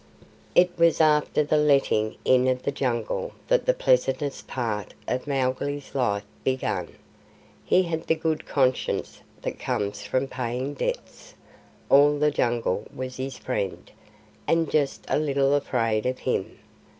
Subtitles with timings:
[0.55, 5.93] It was after the letting in of the Jungle that the pleasantest part of Mowgli's
[5.93, 6.95] life began.
[7.63, 11.35] He had the good conscience that comes from paying debts;
[11.87, 13.91] all the Jungle was his friend,
[14.47, 16.57] and just a little afraid of him.